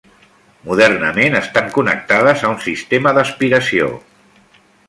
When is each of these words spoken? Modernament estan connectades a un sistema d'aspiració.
Modernament 0.69 1.37
estan 1.41 1.69
connectades 1.77 2.41
a 2.47 2.51
un 2.55 2.59
sistema 2.67 3.17
d'aspiració. 3.19 3.95